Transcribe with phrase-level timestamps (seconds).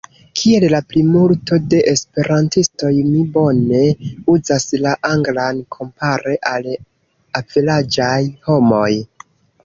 [0.39, 3.81] Kiel la plimulto de Esperantistoj, mi bone
[4.35, 6.65] uzas la Anglan kompare al
[7.41, 8.15] averaĝaj
[8.49, 8.89] homoj.